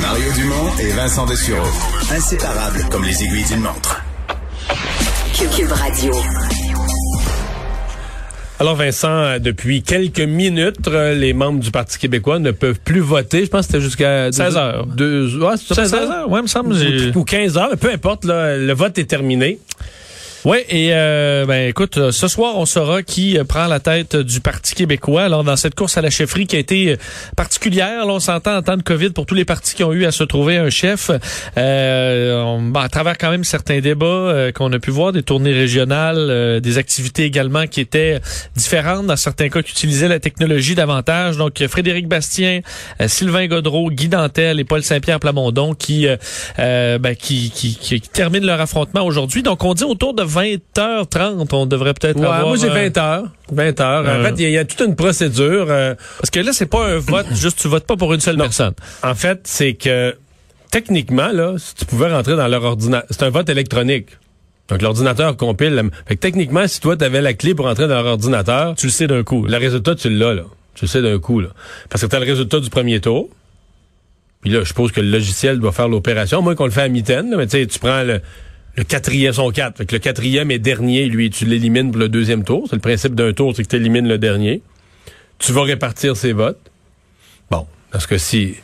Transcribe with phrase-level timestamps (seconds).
[0.00, 1.66] Mario Dumont et Vincent Dessureau.
[2.10, 4.02] Inséparables comme les aiguilles d'une montre.
[5.34, 6.12] Cube Radio.
[8.58, 13.44] Alors Vincent, depuis quelques minutes, euh, les membres du Parti québécois ne peuvent plus voter.
[13.44, 14.86] Je pense que c'était jusqu'à 16 heures.
[14.86, 16.74] Deux, ouais, 16 heures, ouais, me semble.
[16.74, 19.58] Ou, ou 15 heures, peu importe, là, le vote est terminé.
[20.48, 24.14] Oui, et euh, ben écoute, euh, ce soir, on saura qui euh, prend la tête
[24.14, 25.24] du Parti québécois.
[25.24, 26.96] Alors, dans cette course à la chefferie qui a été euh,
[27.36, 30.04] particulière, là, on s'entend en temps de COVID pour tous les partis qui ont eu
[30.04, 31.10] à se trouver un chef.
[31.58, 35.52] Euh, on- ben, à travers quand même certains débats qu'on a pu voir, des tournées
[35.52, 38.20] régionales, des activités également qui étaient
[38.54, 41.38] différentes, dans certains cas qui utilisaient la technologie davantage.
[41.38, 42.60] Donc, Frédéric Bastien,
[43.08, 46.06] Sylvain Godreau, Guy Dantel et Paul Saint-Pierre Plamondon qui,
[46.56, 49.42] ben, qui, qui, qui, qui terminent leur affrontement aujourd'hui.
[49.42, 52.46] Donc, on dit autour de 20h30, on devrait peut-être Ouais, avoir...
[52.46, 53.24] moi j'ai euh, 20 heures.
[53.52, 54.20] 20 heures.
[54.20, 55.66] En fait, il y, a- il y a toute une procédure.
[55.70, 58.36] euh, Parce que là, c'est pas un vote, juste tu votes pas pour une seule
[58.36, 58.74] personne.
[59.02, 60.14] en fait, c'est que
[60.70, 64.08] techniquement, là, si tu pouvais rentrer dans leur ordinateur, c'est un vote électronique.
[64.68, 65.74] Donc l'ordinateur compile.
[65.74, 68.74] la- Fait que techniquement, si toi, tu avais la clé pour entrer dans leur ordinateur,
[68.76, 69.44] Tu le sais d'un coup.
[69.46, 70.42] le résultat, tu l'as, là.
[70.74, 71.48] Tu le sais d'un coup, là.
[71.88, 73.28] Parce que tu as le résultat du premier tour.
[74.42, 76.42] Puis là, je suppose que le logiciel doit faire l'opération.
[76.42, 78.20] Moi, qu'on le fait à là, mais tu sais, tu prends le,
[78.76, 79.78] le quatrième, son quatre.
[79.78, 82.66] Fait que le quatrième et dernier, lui, tu l'élimines pour le deuxième tour.
[82.68, 84.62] C'est le principe d'un tour, c'est que tu élimines le dernier.
[85.38, 86.58] Tu vas répartir ses votes.
[87.50, 88.54] Bon, parce que si...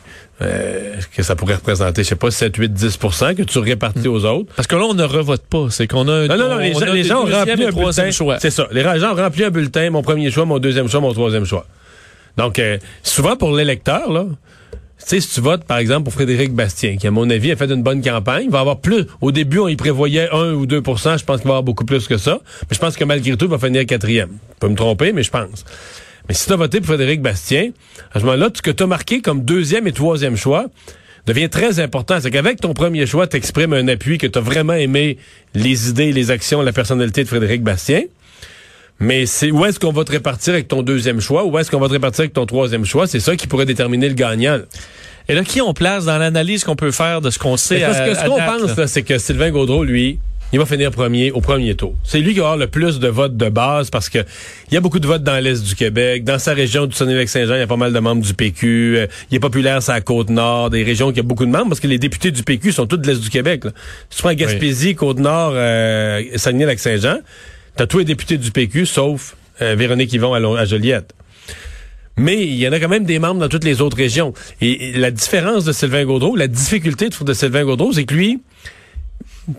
[0.41, 4.25] euh, que ça pourrait représenter, je sais pas, 7, 8, 10% que tu répartis aux
[4.25, 4.51] autres?
[4.55, 5.67] Parce que là, on ne revote pas.
[5.69, 7.71] C'est qu'on a, Non, non, non, on- les on gens, les gens ont rempli un
[7.71, 8.11] bulletin.
[8.11, 8.39] choix.
[8.39, 8.67] C'est ça.
[8.71, 11.65] Les gens ont rempli un bulletin, mon premier choix, mon deuxième choix, mon troisième choix.
[12.37, 14.25] Donc, euh, souvent pour l'électeur, là,
[14.97, 17.69] sais, si tu votes, par exemple, pour Frédéric Bastien, qui, à mon avis, a fait
[17.71, 19.05] une bonne campagne, il va avoir plus.
[19.21, 22.07] Au début, on y prévoyait 1 ou 2% je pense qu'il va avoir beaucoup plus
[22.07, 22.39] que ça.
[22.69, 24.37] Mais je pense que malgré tout, il va finir quatrième.
[24.55, 25.65] Je peux me tromper, mais je pense.
[26.27, 27.71] Mais si tu as voté pour Frédéric Bastien,
[28.13, 30.67] à ce moment-là, ce que tu as marqué comme deuxième et troisième choix
[31.25, 32.19] devient très important.
[32.21, 35.17] C'est qu'avec ton premier choix, tu exprimes un appui que tu as vraiment aimé
[35.53, 38.03] les idées, les actions, la personnalité de Frédéric Bastien.
[38.99, 41.79] Mais c'est où est-ce qu'on va te répartir avec ton deuxième choix, où est-ce qu'on
[41.79, 44.59] va te répartir avec ton troisième choix, c'est ça qui pourrait déterminer le gagnant.
[45.27, 47.97] Et là, qui on place dans l'analyse qu'on peut faire de ce qu'on sait parce
[47.97, 50.19] à- que ce qu'on pense, c'est que Sylvain Gaudreau, lui,
[50.51, 51.95] il va finir premier au premier tour.
[52.03, 54.19] C'est lui qui va avoir le plus de votes de base parce que
[54.69, 57.55] il y a beaucoup de votes dans l'est du Québec, dans sa région du Saguenay-Lac-Saint-Jean,
[57.55, 58.97] il y a pas mal de membres du PQ.
[58.99, 61.69] euh, il est populaire sur la côte nord, des régions qui a beaucoup de membres
[61.69, 63.63] parce que les députés du PQ sont tous de l'est du Québec.
[63.65, 63.71] Là.
[64.11, 67.17] Si tu prends Gaspésie, côte nord, euh, Saguenay-Lac-Saint-Jean,
[67.75, 71.13] t'as tous les députés du PQ sauf euh, Véronique Yvon à, Joliette.
[72.17, 74.33] Mais il y en a quand même des membres dans toutes les autres régions.
[74.61, 78.41] Et, la différence de Sylvain Gaudreau, la difficulté de, de Sylvain Gaudreau, c'est que lui,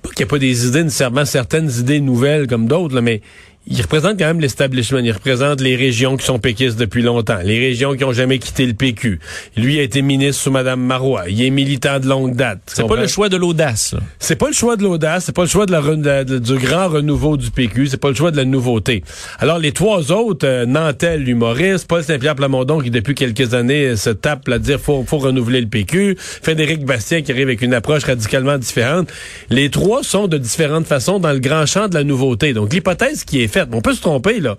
[0.02, 3.22] pas qu'il n'y a pas des idées nécessairement certaines idées nouvelles comme d'autres, mais
[3.66, 4.98] il représente quand même l'establishment.
[4.98, 8.66] Il représente les régions qui sont péquistes depuis longtemps, les régions qui ont jamais quitté
[8.66, 9.20] le PQ.
[9.56, 11.24] Lui a été ministre sous Mme Marois.
[11.28, 12.60] Il est militant de longue date.
[12.66, 13.94] C'est pas le choix de l'audace.
[14.18, 16.38] C'est pas le choix de l'audace, c'est pas le choix de la, re- de- de-
[16.38, 19.02] du grand renouveau du PQ, c'est pas le choix de la nouveauté.
[19.38, 23.96] Alors les trois autres, euh, Nantel, l'humoriste, Paul Saint-Pierre Plamondon qui depuis quelques années euh,
[23.96, 27.72] se tape à dire faut faut renouveler le PQ, Frédéric Bastien qui arrive avec une
[27.74, 29.10] approche radicalement différente.
[29.50, 32.52] Les trois sont de différentes façons dans le grand champ de la nouveauté.
[32.52, 34.56] Donc l'hypothèse qui est on peut se tromper là.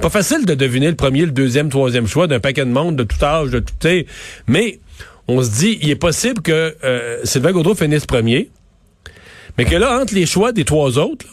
[0.00, 3.04] Pas facile de deviner le premier, le deuxième, troisième choix d'un paquet de monde de
[3.04, 4.04] tout âge, de tout âge,
[4.46, 4.80] mais
[5.28, 8.50] on se dit, il est possible que euh, Sylvain Gaudreau finisse premier,
[9.56, 11.26] mais que là, entre les choix des trois autres,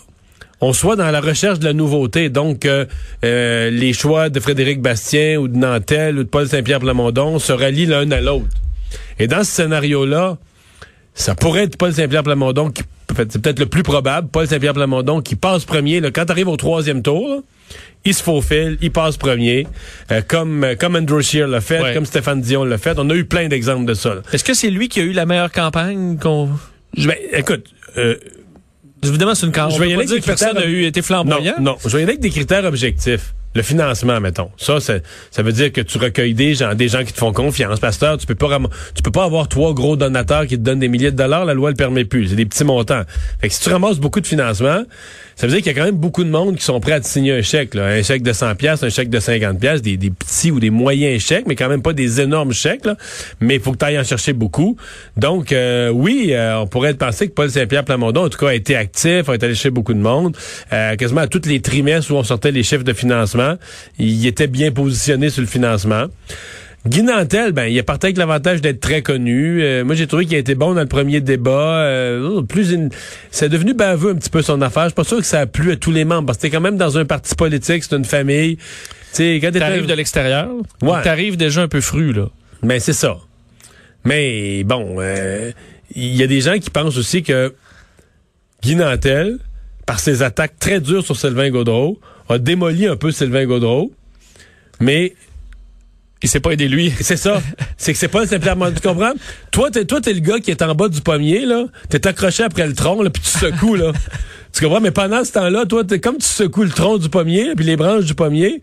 [0.61, 2.29] on soit dans la recherche de la nouveauté.
[2.29, 2.85] Donc, euh,
[3.23, 7.53] euh, les choix de Frédéric Bastien ou de Nantel ou de Paul Saint-Pierre Plamondon se
[7.53, 8.47] rallient l'un à l'autre.
[9.19, 10.37] Et dans ce scénario-là,
[11.13, 12.83] ça pourrait être Paul Saint-Pierre Plamondon qui
[13.23, 15.99] fait, c'est peut-être le plus probable, Paul Saint-Pierre Plamondon qui passe premier.
[15.99, 17.37] Là, quand tu arrives au troisième tour, là,
[18.05, 19.67] il se faufile, il passe premier,
[20.11, 21.93] euh, comme euh, comme Andrew Scheer l'a fait, Ouais.
[21.93, 22.95] comme Stéphane Dion l'a fait.
[22.97, 24.15] On a eu plein d'exemples de ça.
[24.33, 26.49] Est-ce que c'est lui qui a eu la meilleure campagne qu'on...
[26.97, 27.65] Je vais, écoute,
[27.97, 28.15] euh,
[29.01, 29.75] Évidemment, c'est une campagne.
[29.75, 31.53] Je vais y aller avec des personne n'a critères- eu été Non, flamboyant.
[31.61, 31.77] non.
[31.85, 33.33] Je vais y aller avec des critères objectifs.
[33.55, 34.51] Le financement, mettons.
[34.57, 35.01] Ça, c'est-
[35.31, 37.79] ça veut dire que tu recueilles des gens, des gens qui te font confiance.
[37.79, 38.59] Pasteur, tu peux pas
[38.93, 41.45] tu peux pas avoir trois gros donateurs qui te donnent des milliers de dollars.
[41.45, 42.27] La loi le permet plus.
[42.27, 43.01] C'est des petits montants.
[43.41, 44.83] Fait que si tu ramasses beaucoup de financement,
[45.39, 46.99] ça veut dire qu'il y a quand même beaucoup de monde qui sont prêts à
[46.99, 47.73] te signer un chèque.
[47.73, 47.85] Là.
[47.85, 51.23] Un chèque de 100 pièces, un chèque de 50 pièces, des, petits ou des moyens
[51.23, 52.85] chèques, mais quand même pas des énormes chèques.
[52.85, 52.97] Là.
[53.39, 54.75] Mais il faut que tu ailles en chercher beaucoup.
[55.15, 58.53] Donc, euh, oui, euh, on pourrait penser que Paul Saint-Pierre Plamondon, en tout cas, a
[58.53, 60.35] été actif, a été allé chez beaucoup de monde.
[60.73, 63.55] Euh, quasiment à tous les trimestres où on sortait les chiffres de financement,
[63.97, 66.07] il était bien positionné sur le financement.
[66.87, 69.61] Guy Nantel, ben, il a parti avec l'avantage d'être très connu.
[69.61, 71.81] Euh, moi, j'ai trouvé qu'il a été bon dans le premier débat.
[71.81, 72.89] Euh, plus une...
[73.31, 74.83] C'est devenu baveux un petit peu son affaire.
[74.83, 76.27] Je suis pas sûr que ça a plu à tous les membres.
[76.27, 78.55] Parce que t'es quand même dans un parti politique, c'est une famille.
[78.57, 78.63] Tu
[79.11, 80.49] sais, quand T'arrives de l'extérieur?
[80.81, 81.01] Ouais.
[81.03, 82.29] T'arrives déjà un peu fru, là?
[82.63, 83.17] Ben, c'est ça.
[84.05, 85.51] Mais bon, euh,
[85.93, 87.53] il y a des gens qui pensent aussi que
[88.63, 89.39] Guy Nantel,
[89.85, 91.99] par ses attaques très dures sur Sylvain Gaudreau,
[92.29, 93.91] a démoli un peu Sylvain Gaudreau,
[94.79, 95.13] mais
[96.21, 96.93] il s'est pas aidé lui.
[96.99, 97.41] C'est ça.
[97.77, 98.71] c'est que c'est pas simplement.
[98.71, 99.13] Tu comprends?
[99.51, 101.65] Toi, t'es, toi, t'es le gars qui est en bas du pommier, là.
[101.89, 103.93] T'es accroché après le tronc, là, puis tu secoues, là.
[104.53, 104.81] tu comprends?
[104.81, 107.77] Mais pendant ce temps-là, toi, t'es comme tu secoues le tronc du pommier, puis les
[107.77, 108.61] branches du pommier.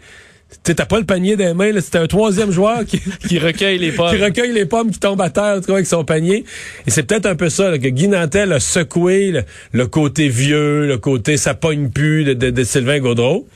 [0.62, 1.80] T'as pas le panier des mains, là.
[1.80, 4.14] C'était un troisième joueur qui, qui recueille les pommes.
[4.14, 6.44] qui recueille les pommes qui tombent à terre, tu avec son panier.
[6.86, 9.42] Et c'est peut-être un peu ça, là, que Guy Nantel a secoué
[9.72, 13.48] le, côté vieux, le côté ça pogne plus de, de Sylvain Gaudreau.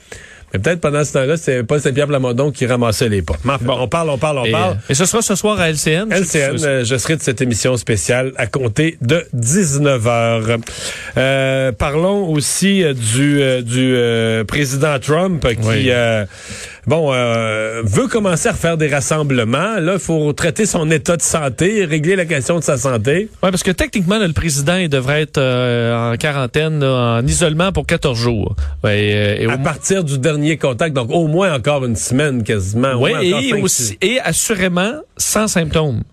[0.53, 3.35] Mais peut-être pendant ce temps-là, c'est pas Saint-Pierre Plamondon qui ramassait les pas.
[3.43, 4.77] Bon, on parle, on parle, on parle.
[4.89, 6.11] Et ce sera ce soir à LCN.
[6.11, 10.59] LCN, euh, je serai de cette émission spéciale à compter de 19h.
[11.17, 15.89] Euh, parlons aussi euh, du, euh, du président Trump qui
[16.87, 19.79] bon, euh, veut commencer à refaire des rassemblements.
[19.79, 23.29] Là, il faut traiter son état de santé, régler la question de sa santé.
[23.43, 27.85] Oui, parce que techniquement, le président il devrait être euh, en quarantaine, en isolement pour
[27.85, 28.55] 14 jours.
[28.83, 32.93] Ouais, et, à partir du dernier contact, donc au moins encore une semaine quasiment.
[32.95, 36.03] Oui, et, aussi, et assurément sans symptômes.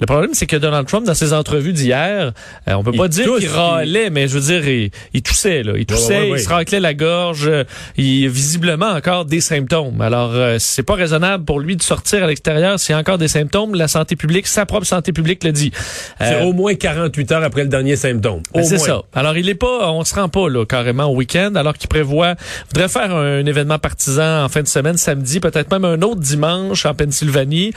[0.00, 2.32] Le problème, c'est que Donald Trump, dans ses entrevues d'hier,
[2.68, 5.74] euh, on peut pas dire qu'il râlait, mais je veux dire, il, toussait, là.
[5.76, 7.50] Il toussait, il se raclait la gorge.
[7.96, 10.00] il a visiblement encore des symptômes.
[10.00, 13.18] Alors, euh, c'est pas raisonnable pour lui de sortir à l'extérieur s'il y a encore
[13.18, 13.74] des symptômes.
[13.74, 15.70] La santé publique, sa propre santé publique le dit.
[16.18, 18.42] c'est euh, au moins 48 heures après le dernier symptôme.
[18.52, 19.02] Ben, c'est ça.
[19.14, 22.34] Alors, il est pas, on se rend pas, là, carrément au week-end, alors qu'il prévoit,
[22.72, 26.86] voudrait faire un, événement partisan en fin de semaine, samedi, peut-être même un autre dimanche
[26.86, 27.72] en Pennsylvanie.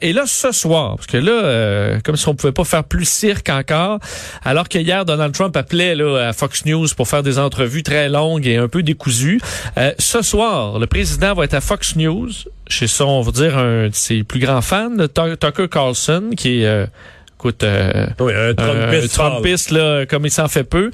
[0.00, 3.08] et là, ce soir, parce que là, euh, comme si on pouvait pas faire plus
[3.08, 3.98] cirque encore.
[4.42, 8.08] Alors que hier, Donald Trump appelait là, à Fox News pour faire des entrevues très
[8.08, 9.40] longues et un peu décousues.
[9.78, 12.30] Euh, ce soir, le président va être à Fox News
[12.66, 14.96] chez son, on va dire, un de ses plus grands fans,
[15.40, 16.66] Tucker Carlson, qui est...
[16.66, 16.86] Euh,
[17.38, 17.64] écoute,
[18.20, 18.54] oui, un
[19.08, 20.90] Trumpiste, là, comme il s'en fait peu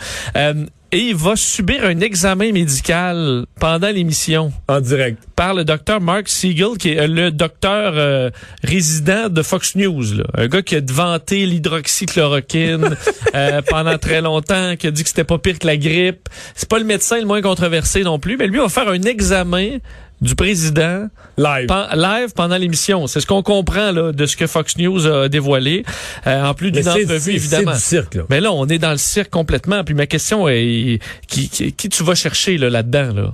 [0.92, 4.52] et il va subir un examen médical pendant l'émission.
[4.68, 5.22] En direct.
[5.36, 8.30] Par le docteur Mark Siegel, qui est le docteur euh,
[8.64, 10.14] résident de Fox News.
[10.14, 10.24] Là.
[10.36, 12.96] Un gars qui a vanté l'hydroxychloroquine
[13.34, 16.28] euh, pendant très longtemps, qui a dit que c'était pas pire que la grippe.
[16.54, 19.78] C'est pas le médecin le moins controversé non plus, mais lui va faire un examen
[20.20, 21.08] du président
[21.38, 23.06] live, live pendant l'émission.
[23.06, 25.84] C'est ce qu'on comprend là, de ce que Fox News a dévoilé.
[26.26, 27.72] Euh, en plus d'une entrevue, évidemment.
[27.72, 28.22] Du cirque, là.
[28.28, 29.84] Mais là, on est dans le cirque complètement.
[29.84, 33.12] Puis ma question est qui, qui, qui tu vas chercher là, là-dedans?
[33.14, 33.32] Là?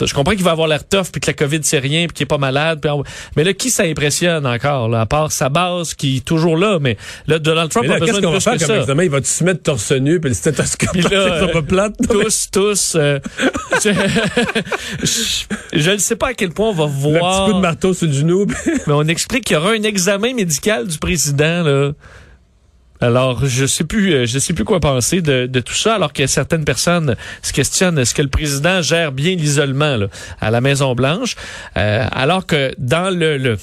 [0.00, 2.24] Je comprends qu'il va avoir l'air tough puis que la COVID c'est rien puis qu'il
[2.24, 2.84] est pas malade.
[3.36, 6.78] Mais là, qui ça impressionne encore là, à part sa base qui est toujours là.
[6.80, 6.96] Mais
[7.26, 8.78] là, Donald Trump là, a besoin de plus que ça.
[8.78, 9.04] Examen?
[9.04, 11.08] Il va se mettre torse nu puis le stéthoscope puis là,
[11.42, 11.94] euh, plate?
[12.08, 12.96] Tous, tous.
[12.96, 13.18] Euh,
[15.72, 17.12] je ne sais pas à quel point on va voir.
[17.12, 18.46] Le petit coup de marteau sur le genou.
[18.86, 21.92] mais on explique qu'il y aura un examen médical du président là.
[23.02, 26.24] Alors, je sais plus, euh, je sais plus quoi penser de, tout ça, alors que
[26.28, 29.98] certaines personnes se questionnent est-ce que le président gère bien l'isolement
[30.40, 31.34] à la Maison Blanche,
[31.76, 33.56] euh, alors que dans le,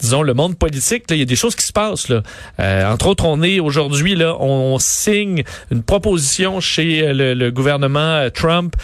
[0.00, 2.22] disons le monde politique, il y a des choses qui se passent là.
[2.60, 8.74] Euh, entre autres, on est aujourd'hui là, on, signe une proposition chez le gouvernement Trump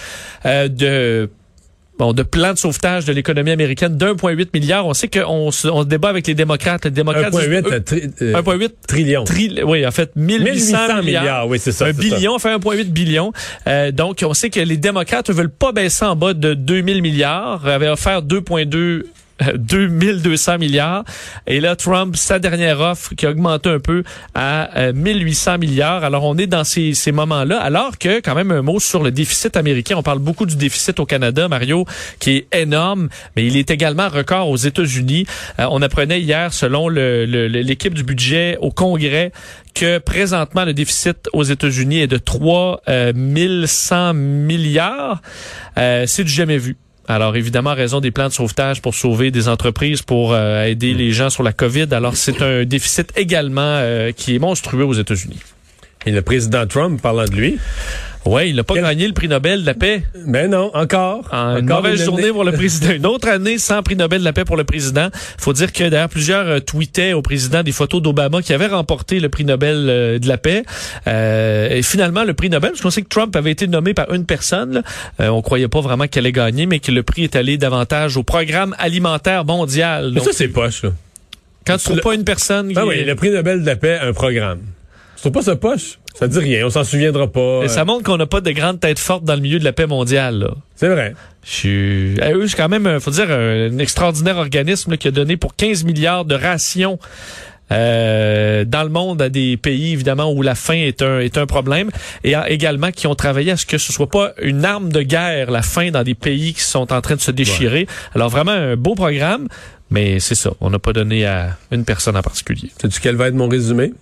[0.45, 1.31] de
[1.99, 4.87] bon, de plan de sauvetage de l'économie américaine d'1,8 milliard.
[4.87, 6.85] On sait qu'on se, on débat avec les démocrates.
[6.85, 9.25] Les démocrates 1,8 euh, trillion.
[9.67, 11.49] oui, en fait, 1800, milliards.
[11.49, 11.87] Oui, c'est ça.
[11.87, 12.51] Un billion, ça.
[12.51, 13.33] fait 1,8 billion.
[13.67, 17.67] Euh, donc, on sait que les démocrates veulent pas baisser en bas de 2000 milliards.
[17.67, 19.05] avaient offert 2,2
[19.57, 21.05] 2200 milliards.
[21.47, 26.05] Et là, Trump, sa dernière offre qui a augmenté un peu à 1800 euh, milliards.
[26.05, 27.61] Alors, on est dans ces, moments-là.
[27.61, 29.97] Alors que, quand même, un mot sur le déficit américain.
[29.97, 31.85] On parle beaucoup du déficit au Canada, Mario,
[32.19, 35.27] qui est énorme, mais il est également record aux États-Unis.
[35.59, 39.33] Euh, on apprenait hier, selon l'équipe du budget au Congrès,
[39.75, 45.21] que présentement, le déficit aux États-Unis est de 3 100 euh, milliards.
[45.77, 46.77] C'est du jamais vu.
[47.07, 51.11] Alors évidemment, raison des plans de sauvetage pour sauver des entreprises, pour euh, aider les
[51.11, 51.89] gens sur la COVID.
[51.93, 55.41] Alors c'est un déficit également euh, qui est monstrueux aux États-Unis.
[56.07, 57.59] Et le président Trump, parlant de lui,
[58.27, 60.03] oui, il n'a pas gagné le prix Nobel de la paix.
[60.27, 61.29] Mais non, encore.
[61.33, 62.93] une mauvaise journée pour le président.
[62.93, 65.09] Une autre année sans prix Nobel de la paix pour le président.
[65.39, 69.21] faut dire que d'ailleurs plusieurs euh, tweetaient au président des photos d'Obama qui avait remporté
[69.21, 70.63] le prix Nobel euh, de la paix.
[71.07, 74.13] Euh, et finalement, le prix Nobel, parce qu'on sait que Trump avait été nommé par
[74.13, 74.83] une personne,
[75.19, 78.17] là, on croyait pas vraiment qu'elle allait gagner, mais que le prix est allé davantage
[78.17, 80.13] au programme alimentaire mondial.
[80.15, 80.83] Mais ça, c'est poche.
[80.85, 80.91] Là.
[81.67, 82.73] Quand tu trouves pas une personne...
[82.77, 84.61] Ah oui, le prix Nobel de la paix, un programme.
[85.17, 85.99] Tu trouves pas ça poche?
[86.15, 87.63] Ça dit rien, on s'en souviendra pas.
[87.65, 89.73] Et ça montre qu'on n'a pas de grandes têtes fortes dans le milieu de la
[89.73, 90.49] paix mondiale.
[90.77, 91.15] C'est vrai.
[91.43, 95.37] Je suis, eh, eux, c'est quand même, faut dire, un extraordinaire organisme qui a donné
[95.37, 96.99] pour 15 milliards de rations
[97.73, 101.47] euh, dans le monde à des pays évidemment où la faim est un est un
[101.47, 101.91] problème
[102.23, 105.51] et également qui ont travaillé à ce que ce soit pas une arme de guerre
[105.51, 107.87] la faim dans des pays qui sont en train de se déchirer.
[108.15, 109.49] Alors vraiment un beau programme,
[109.91, 112.71] mais c'est ça, on n'a pas donné à une personne en particulier.
[112.81, 113.93] Sais-tu quel va être mon résumé?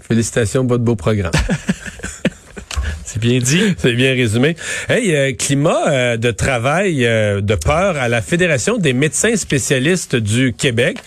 [0.00, 1.32] Félicitations, votre beau programme.
[3.12, 3.74] C'est bien dit.
[3.76, 4.54] C'est bien résumé.
[4.88, 10.14] Hey, euh, climat euh, de travail euh, de peur à la Fédération des médecins spécialistes
[10.14, 10.98] du Québec.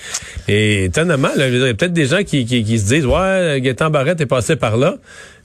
[0.49, 3.89] Et étonnamment, il y a peut-être des gens qui, qui, qui, se disent, ouais, Gaétan
[3.89, 4.97] Barrette est passé par là.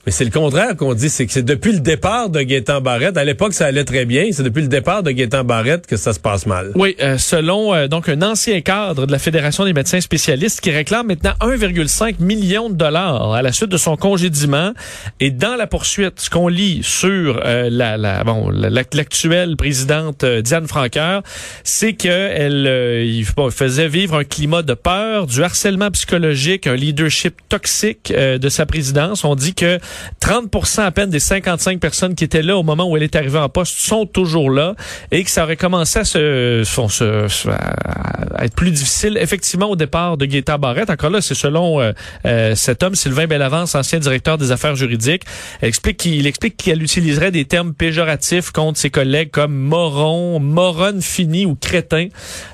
[0.09, 3.15] Mais c'est le contraire qu'on dit, c'est que c'est depuis le départ de Gaétan Barrette.
[3.15, 4.29] À l'époque, ça allait très bien.
[4.31, 6.71] C'est depuis le départ de Gaétan Barrette que ça se passe mal.
[6.73, 10.71] Oui, euh, selon euh, donc un ancien cadre de la Fédération des médecins spécialistes qui
[10.71, 14.73] réclame maintenant 1,5 million de dollars à la suite de son congédiement.
[15.19, 20.67] Et dans la poursuite, ce qu'on lit sur euh, la, la, bon l'actuelle présidente Diane
[20.67, 21.21] Franqueur,
[21.63, 28.11] c'est qu'elle il faisait vivre un climat de peur, du harcèlement psychologique, un leadership toxique
[28.11, 29.23] de sa présidence.
[29.23, 29.77] On dit que
[30.21, 33.39] 30% à peine des 55 personnes qui étaient là au moment où elle est arrivée
[33.39, 34.75] en poste sont toujours là
[35.11, 40.17] et que ça aurait commencé à se, se, à être plus difficile effectivement au départ
[40.17, 40.89] de Gaétan Barrette.
[40.89, 41.91] Encore là, c'est selon euh,
[42.25, 45.23] euh, cet homme, Sylvain Bellavance, ancien directeur des affaires juridiques.
[45.61, 51.45] Explique qu'il explique qu'elle utiliserait des termes péjoratifs contre ses collègues comme moron, moronne fini
[51.45, 52.07] ou crétin.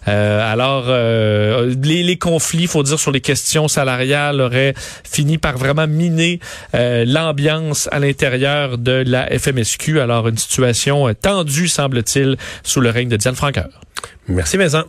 [0.08, 4.74] Euh, alors, les, les conflits, faut dire, sur les questions salariales auraient
[5.04, 6.40] fini par vraiment miner
[7.26, 10.00] l'ambiance à l'intérieur de la FMSQ.
[10.00, 13.70] Alors, une situation tendue, semble-t-il, sous le règne de Diane Franqueur.
[14.28, 14.84] Merci, Vincent.